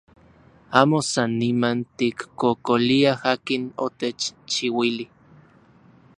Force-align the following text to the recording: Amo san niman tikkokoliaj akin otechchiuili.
Amo 0.79 0.99
san 1.11 1.31
niman 1.41 1.77
tikkokoliaj 1.97 3.19
akin 3.33 3.63
otechchiuili. 3.85 5.05